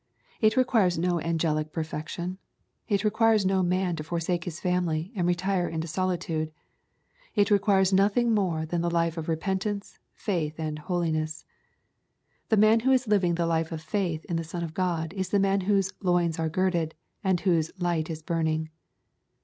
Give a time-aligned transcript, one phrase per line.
[0.39, 2.39] It requires no angelic perfection.
[2.87, 6.51] It requires no man to foisake his family, and retire into solitude.
[7.35, 11.45] It requires nothing mbre than the life of repentance, faith, aud holiness.
[12.49, 15.29] The man who is living the life of faith in the Son of God is
[15.29, 18.69] the man whose '^ loins are girded," and whose "light is burning."